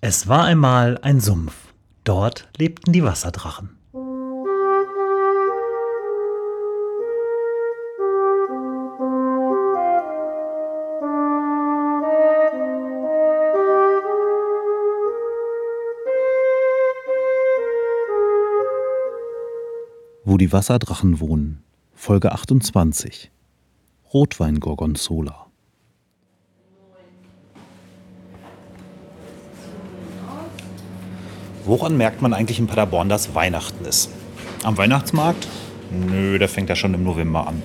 [0.00, 1.74] Es war einmal ein Sumpf.
[2.04, 3.70] Dort lebten die Wasserdrachen.
[20.24, 21.64] Wo die Wasserdrachen wohnen.
[21.92, 23.32] Folge 28.
[24.14, 25.47] Rotwein Gorgonzola.
[31.68, 34.08] Woran merkt man eigentlich in Paderborn, dass Weihnachten ist?
[34.64, 35.46] Am Weihnachtsmarkt?
[35.90, 37.62] Nö, der fängt ja schon im November an.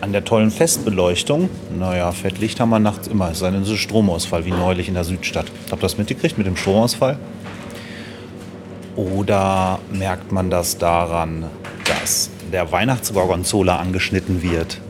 [0.00, 1.50] An der tollen Festbeleuchtung?
[1.76, 3.28] Naja, Fettlicht haben wir nachts immer.
[3.28, 5.46] Es ist Stromausfall, wie neulich in der Südstadt.
[5.68, 7.18] Habt ihr das mitgekriegt mit dem Stromausfall?
[8.94, 11.46] Oder merkt man das daran,
[11.86, 14.80] dass der Weihnachtsgorgonzola angeschnitten wird?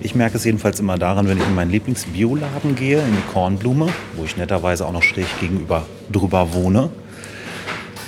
[0.00, 3.88] Ich merke es jedenfalls immer daran, wenn ich in meinen Lieblingsbioladen gehe, in die Kornblume,
[4.16, 6.88] wo ich netterweise auch noch schräg gegenüber drüber wohne.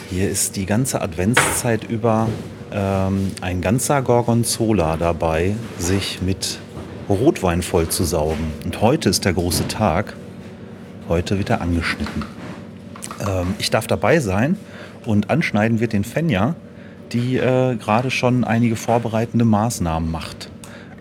[0.09, 2.29] Hier ist die ganze Adventszeit über
[2.71, 6.61] ähm, ein ganzer Gorgonzola dabei, sich mit
[7.09, 8.53] Rotwein vollzusaugen.
[8.65, 10.15] Und heute ist der große Tag.
[11.09, 12.25] Heute wird er angeschnitten.
[13.21, 14.57] Ähm, ich darf dabei sein
[15.05, 16.55] und anschneiden wird den Fenja,
[17.11, 20.51] die äh, gerade schon einige vorbereitende Maßnahmen macht.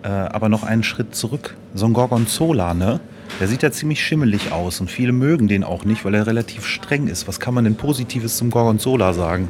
[0.02, 1.54] Äh, aber noch einen Schritt zurück.
[1.74, 2.98] So ein Gorgonzola, ne?
[3.38, 6.66] Der sieht ja ziemlich schimmelig aus und viele mögen den auch nicht, weil er relativ
[6.66, 7.28] streng ist.
[7.28, 9.48] Was kann man denn Positives zum Gorgonzola sagen?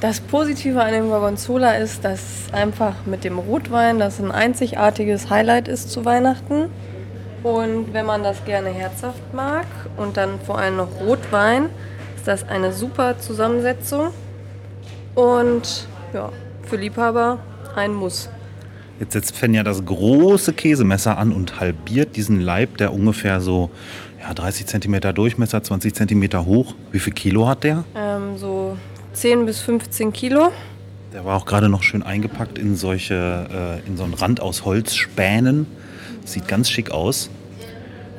[0.00, 2.20] Das Positive an dem Gorgonzola ist, dass
[2.52, 6.70] einfach mit dem Rotwein das ein einzigartiges Highlight ist zu Weihnachten.
[7.42, 11.66] Und wenn man das gerne herzhaft mag und dann vor allem noch Rotwein,
[12.16, 14.08] ist das eine super Zusammensetzung.
[15.14, 16.30] Und ja,
[16.62, 17.38] für Liebhaber
[17.74, 18.28] ein Muss.
[19.02, 23.68] Jetzt setzt Fenja das große Käsemesser an und halbiert diesen Leib, der ungefähr so
[24.20, 26.76] ja, 30 cm Durchmesser, 20 cm hoch.
[26.92, 27.82] Wie viel Kilo hat der?
[27.96, 28.76] Ähm, so
[29.14, 30.52] 10 bis 15 Kilo.
[31.12, 34.64] Der war auch gerade noch schön eingepackt in solche, äh, in so einen Rand aus
[34.64, 35.66] Holzspänen.
[36.24, 37.28] Sieht ganz schick aus.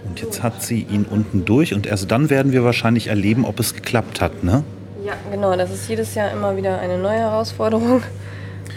[0.05, 3.61] Und jetzt hat sie ihn unten durch und erst dann werden wir wahrscheinlich erleben, ob
[3.61, 4.65] es geklappt hat, ne?
[5.05, 5.55] Ja, genau.
[5.55, 8.03] Das ist jedes Jahr immer wieder eine neue Herausforderung.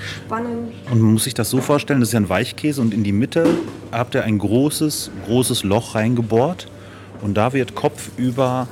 [0.06, 0.72] Spannend.
[0.90, 3.12] Und man muss sich das so vorstellen, das ist ja ein Weichkäse und in die
[3.12, 3.46] Mitte
[3.92, 6.68] habt ihr ein großes, großes Loch reingebohrt
[7.22, 8.68] und da wird kopfüber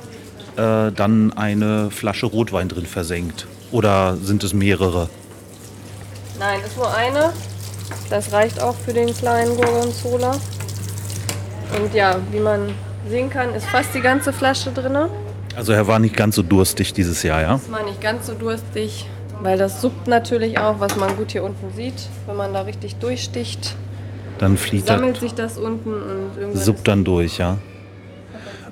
[0.55, 3.47] äh, dann eine Flasche Rotwein drin versenkt.
[3.71, 5.09] Oder sind es mehrere?
[6.39, 7.33] Nein, ist nur eine.
[8.09, 10.31] Das reicht auch für den kleinen Gorgonzola.
[11.77, 12.73] Und ja, wie man
[13.09, 14.97] sehen kann, ist fast die ganze Flasche drin.
[15.55, 17.55] Also er war nicht ganz so durstig dieses Jahr, ja?
[17.55, 19.05] Ist mal nicht ganz so durstig,
[19.41, 22.07] weil das suppt natürlich auch, was man gut hier unten sieht.
[22.25, 23.75] Wenn man da richtig durchsticht,
[24.39, 27.57] Dann flieht sammelt er, sich das unten und irgendwann suppt dann durch, ja?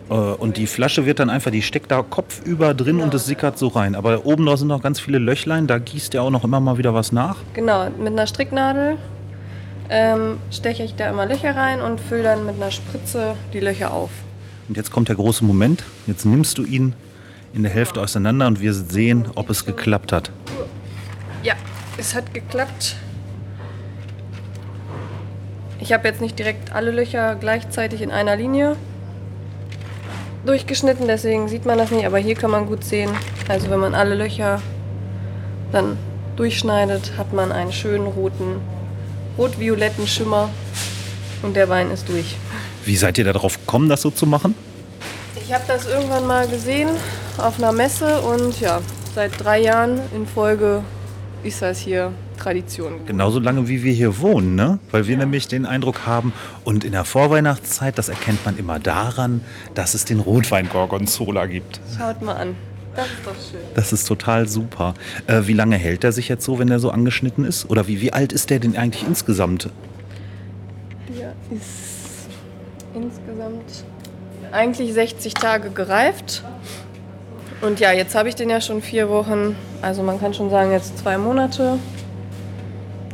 [0.10, 3.58] Äh, Und die Flasche wird dann einfach, die steckt da kopfüber drin und es sickert
[3.58, 3.96] so rein.
[3.96, 6.78] Aber oben da sind noch ganz viele Löchlein, da gießt er auch noch immer mal
[6.78, 7.38] wieder was nach.
[7.54, 8.98] Genau, mit einer Stricknadel
[9.90, 13.94] ähm, steche ich da immer Löcher rein und fülle dann mit einer Spritze die Löcher
[13.94, 14.10] auf.
[14.68, 15.84] Und jetzt kommt der große Moment.
[16.08, 16.94] Jetzt nimmst du ihn
[17.54, 20.32] in der Hälfte auseinander und wir sehen, ob es geklappt hat.
[21.44, 21.54] Ja,
[21.98, 22.96] es hat geklappt.
[25.80, 28.76] Ich habe jetzt nicht direkt alle Löcher gleichzeitig in einer Linie
[30.46, 33.12] durchgeschnitten, deswegen sieht man das nicht, aber hier kann man gut sehen.
[33.48, 34.62] Also wenn man alle Löcher
[35.72, 35.98] dann
[36.36, 38.62] durchschneidet, hat man einen schönen roten,
[39.38, 40.50] rot-violetten Schimmer
[41.44, 42.36] und der Wein ist durch.
[42.86, 44.56] Wie seid ihr darauf gekommen, das so zu machen?
[45.36, 46.90] Ich habe das irgendwann mal gesehen
[47.38, 48.82] auf einer Messe und ja,
[49.16, 50.84] seit drei Jahren in Folge
[51.44, 53.06] ist das hier Tradition.
[53.06, 54.80] Genauso lange wie wir hier wohnen, ne?
[54.92, 56.34] Weil wir nämlich den Eindruck haben,
[56.64, 59.42] und in der Vorweihnachtszeit, das erkennt man immer daran,
[59.76, 61.80] dass es den Rotwein Gorgonzola gibt.
[61.98, 62.56] Schaut mal an.
[62.96, 63.62] Das ist doch schön.
[63.76, 64.94] Das ist total super.
[65.26, 67.70] Äh, wie lange hält der sich jetzt so, wenn der so angeschnitten ist?
[67.70, 69.70] Oder wie, wie alt ist der denn eigentlich insgesamt?
[71.18, 72.28] Der ist
[72.94, 73.86] insgesamt
[74.52, 76.44] eigentlich 60 Tage gereift.
[77.64, 80.74] Und ja, jetzt habe ich den ja schon vier Wochen, also man kann schon sagen
[80.74, 81.80] jetzt zwei Monate,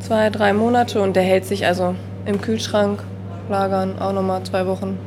[0.02, 1.94] zwei, drei Monate und der hält sich also
[2.26, 3.04] im Kühlschrank
[3.48, 4.98] lagern auch nochmal zwei Wochen.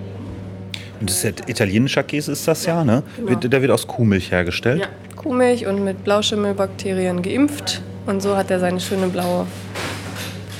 [1.00, 3.02] Und das ist ja italienischer Käse ist das ja, ne?
[3.16, 3.34] genau.
[3.34, 4.82] Der wird aus Kuhmilch hergestellt.
[4.82, 4.86] Ja,
[5.16, 9.48] Kuhmilch und mit Blauschimmelbakterien geimpft und so hat er seine schöne blaue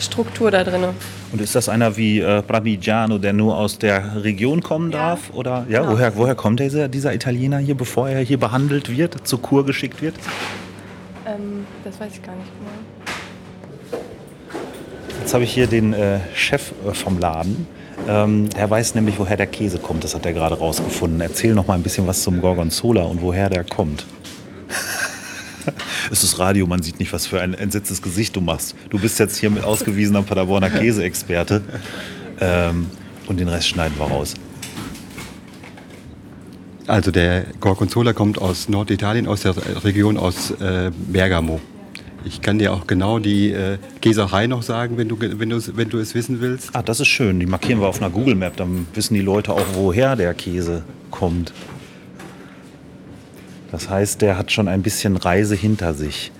[0.02, 0.84] Struktur da drin.
[1.32, 5.30] Und ist das einer wie äh, Parmigiano, der nur aus der Region kommen darf?
[5.32, 5.92] Oder ja, Genau.
[5.92, 10.02] woher, woher kommt dieser, dieser Italiener hier, bevor er hier behandelt wird, zur Kur geschickt
[10.02, 10.14] wird?
[11.26, 14.02] Ähm, das weiß ich gar nicht genau.
[15.20, 17.66] Jetzt habe ich hier den äh, Chef äh, vom Laden.
[18.08, 20.02] Ähm, der weiß nämlich, woher der Käse kommt.
[20.02, 21.20] Das hat er gerade rausgefunden.
[21.20, 24.04] Erzähl noch mal ein bisschen was zum Gorgonzola und woher der kommt.
[26.10, 28.74] Es ist Radio, man sieht nicht, was für ein entsetztes Gesicht du machst.
[28.90, 31.62] Du bist jetzt hier mit ausgewiesener Paderborner Käseexperte.
[32.40, 32.86] Ähm,
[33.26, 34.34] und den Rest schneiden wir raus.
[36.86, 39.54] Also der Gorgonzola kommt aus Norditalien, aus der
[39.84, 41.60] Region aus äh, Bergamo.
[42.24, 45.88] Ich kann dir auch genau die äh, Käserei noch sagen, wenn du, wenn, du, wenn
[45.88, 46.70] du es wissen willst.
[46.72, 47.40] Ah, das ist schön.
[47.40, 48.56] Die markieren wir auf einer Google Map.
[48.56, 51.52] Dann wissen die Leute auch, woher der Käse kommt.
[53.72, 56.30] Das heißt, der hat schon ein bisschen Reise hinter sich.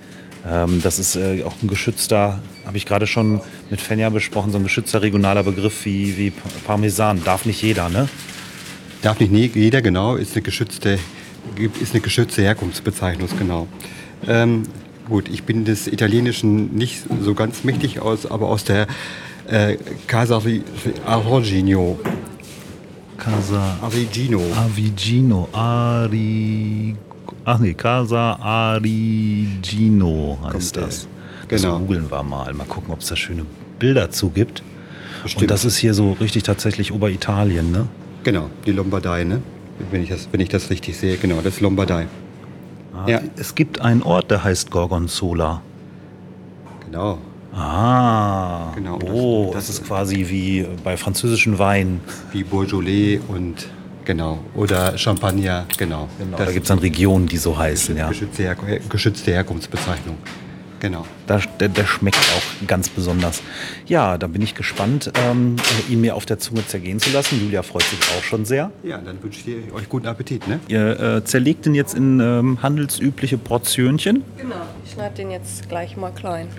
[0.47, 4.59] Ähm, das ist äh, auch ein geschützter, habe ich gerade schon mit Fenja besprochen, so
[4.59, 6.31] ein geschützter regionaler Begriff wie, wie
[6.65, 7.23] Parmesan.
[7.23, 8.07] Darf nicht jeder, ne?
[9.01, 10.99] Darf nicht nie, jeder, genau, ist eine geschützte,
[11.81, 13.67] ist eine geschützte Herkunftsbezeichnung, genau.
[14.27, 14.63] Ähm,
[15.09, 18.87] gut, ich bin des Italienischen nicht so ganz mächtig aus, aber aus der
[19.47, 19.77] äh,
[20.07, 20.41] Casa
[21.05, 21.99] Arrogino.
[23.17, 24.41] Casa Arigino.
[24.55, 25.47] Avigino.
[25.51, 26.95] Ari.
[27.45, 31.03] Ach nee, Casa Arigino heißt Kommt, das.
[31.03, 31.07] äh,
[31.49, 31.79] Das genau.
[31.79, 32.53] googeln wir mal.
[32.53, 33.45] Mal gucken, ob es da schöne
[33.79, 34.63] Bilder zu gibt.
[35.23, 35.43] Bestimmt.
[35.43, 37.87] Und das ist hier so richtig tatsächlich Oberitalien, ne?
[38.23, 39.41] Genau, die Lombardei, ne?
[39.91, 42.07] Wenn ich das, wenn ich das richtig sehe, genau, das ist Lombardei.
[42.95, 43.21] Ah, Ja.
[43.35, 45.61] Es gibt einen Ort, der heißt Gorgonzola.
[46.85, 47.17] Genau.
[47.55, 52.01] Ah, Genau, das- oh, das- das ist quasi wie bei französischen Weinen.
[52.31, 53.67] Wie Beaujolais und
[54.05, 54.39] genau.
[54.55, 56.07] Oder Champagner, genau.
[56.17, 58.09] Genau, Das da gibt es dann Regionen, die so heißen, ja.
[58.09, 58.55] geschützte, Her
[58.89, 60.17] geschützte Herkunftsbezeichnung.
[60.83, 61.05] Genau.
[61.27, 63.41] Da, der, der schmeckt auch ganz besonders.
[63.87, 65.55] Ja, da bin ich gespannt, ähm,
[65.89, 67.39] ihn mir auf der Zunge zergehen zu lassen.
[67.41, 68.69] Julia freut sich auch schon sehr.
[68.83, 70.59] Ja, dann wünsche ich euch guten Appetit, ne?
[70.67, 74.23] Ihr äh, zerlegt ihn jetzt in ähm, handelsübliche Portionchen.
[74.35, 74.55] Genau.
[74.83, 76.49] Ich schneide den jetzt gleich mal klein.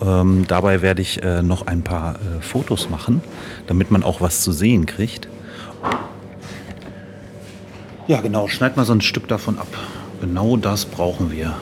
[0.00, 3.20] Ähm, dabei werde ich äh, noch ein paar äh, Fotos machen,
[3.66, 5.28] damit man auch was zu sehen kriegt.
[8.08, 8.48] Ja, genau.
[8.48, 9.68] Schneid mal so ein Stück davon ab.
[10.22, 11.54] Genau das brauchen wir.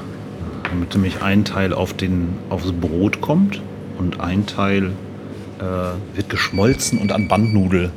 [0.62, 3.60] Damit nämlich ein Teil auf den, aufs Brot kommt
[3.98, 4.92] und ein Teil
[5.58, 5.62] äh,
[6.16, 7.90] wird geschmolzen und an Bandnudel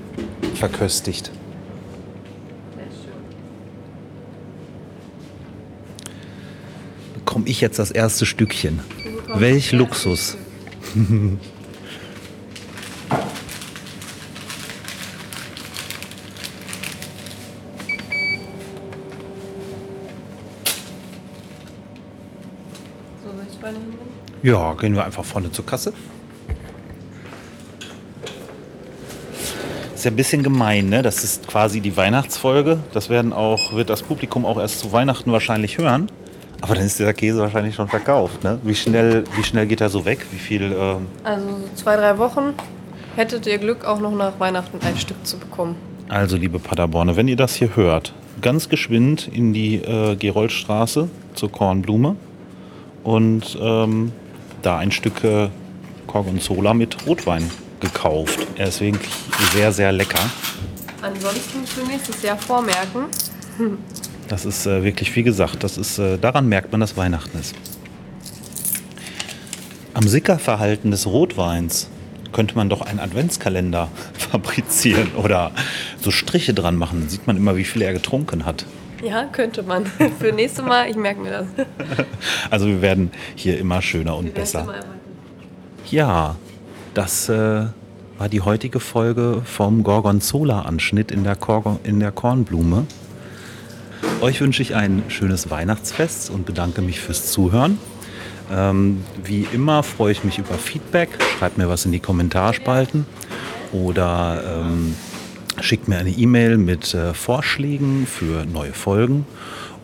[0.55, 1.31] verköstigt.
[7.13, 8.79] Bekomme ich jetzt das erste Stückchen.
[9.35, 10.37] Welch Luxus.
[23.61, 24.19] So soll ich es bei Ihnen nehmen?
[24.41, 25.93] Ja, gehen wir einfach vorne zur Kasse.
[29.93, 31.01] Ist ja ein bisschen gemein, ne?
[31.01, 32.79] Das ist quasi die Weihnachtsfolge.
[32.93, 36.09] Das werden auch, wird das Publikum auch erst zu Weihnachten wahrscheinlich hören.
[36.61, 38.59] Aber dann ist der Käse wahrscheinlich schon verkauft, ne?
[38.63, 40.25] Wie schnell, wie schnell geht er so weg?
[40.31, 42.53] Wie viel, ähm, Also so zwei, drei Wochen
[43.15, 45.75] hättet ihr Glück, auch noch nach Weihnachten ein Stück zu bekommen.
[46.07, 51.51] Also, liebe Paderborner, wenn ihr das hier hört, ganz geschwind in die äh, Geroldstraße zur
[51.51, 52.15] Kornblume
[53.03, 54.11] und ähm,
[54.61, 55.49] da ein Stück äh,
[56.07, 57.49] Gorgonzola mit Rotwein
[57.79, 58.39] gekauft.
[58.55, 59.11] Er ist wirklich
[59.53, 60.19] sehr, sehr lecker.
[61.01, 63.05] Ansonsten für nächstes Jahr vormerken.
[64.27, 67.55] Das ist äh, wirklich, wie gesagt, das ist, äh, daran merkt man, dass Weihnachten ist.
[69.93, 71.89] Am Sickerverhalten des Rotweins
[72.31, 75.51] könnte man doch einen Adventskalender fabrizieren oder
[76.01, 77.01] so Striche dran machen.
[77.01, 78.65] Dann sieht man immer, wie viel er getrunken hat.
[79.01, 79.85] Ja, könnte man.
[80.19, 81.47] für nächstes Mal, ich merke mir das.
[82.49, 84.67] Also wir werden hier immer schöner und besser.
[85.89, 86.35] Ja,
[86.93, 87.65] das äh,
[88.17, 91.37] war die heutige Folge vom Gorgonzola-Anschnitt in, der
[91.83, 92.85] in der Kornblume.
[94.21, 97.77] Euch wünsche ich ein schönes Weihnachtsfest und bedanke mich fürs Zuhören.
[98.51, 101.09] Ähm, wie immer freue ich mich über Feedback.
[101.37, 103.05] Schreibt mir was in die Kommentarspalten
[103.71, 104.95] oder ähm,
[105.61, 109.25] schickt mir eine E-Mail mit äh, Vorschlägen für neue Folgen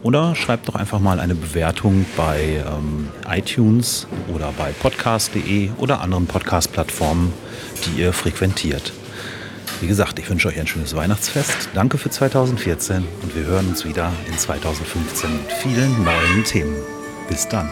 [0.04, 6.28] oder schreibt doch einfach mal eine Bewertung bei ähm, iTunes oder bei podcast.de oder anderen
[6.28, 7.34] Podcast-Plattformen,
[7.86, 8.94] die ihr frequentiert.
[9.82, 11.70] Wie gesagt, ich wünsche euch ein schönes Weihnachtsfest.
[11.74, 16.76] Danke für 2014 und wir hören uns wieder in 2015 mit vielen neuen Themen.
[17.28, 17.70] Bis dann.